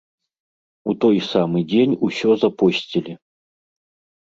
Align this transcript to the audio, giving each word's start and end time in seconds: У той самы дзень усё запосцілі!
У 0.93 0.95
той 1.05 1.17
самы 1.33 1.59
дзень 1.71 1.95
усё 2.09 2.29
запосцілі! 2.47 3.13